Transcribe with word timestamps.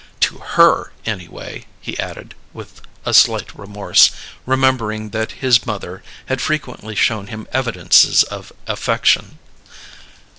"To 0.21 0.39
her, 0.39 0.93
anyway!" 1.05 1.67
he 1.79 1.95
added, 1.99 2.33
with 2.53 2.81
a 3.05 3.13
slight 3.13 3.53
remorse, 3.55 4.09
remembering 4.47 5.11
that 5.11 5.31
his 5.33 5.63
mother 5.67 6.01
had 6.25 6.41
frequently 6.41 6.95
shown 6.95 7.27
him 7.27 7.47
evidences 7.53 8.23
of 8.23 8.51
affection. 8.65 9.37